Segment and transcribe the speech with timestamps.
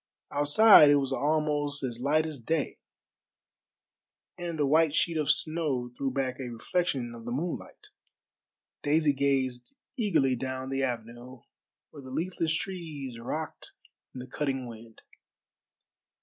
[0.31, 2.79] Outside it was almost as light as day,
[4.35, 7.89] and the white sheet of snow threw back a reflection of the moonlight.
[8.81, 11.41] Daisy gazed eagerly down the avenue,
[11.91, 13.73] where the leafless trees rocked
[14.15, 15.01] in the cutting wind.